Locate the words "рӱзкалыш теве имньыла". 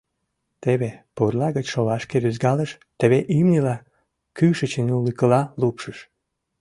2.23-3.75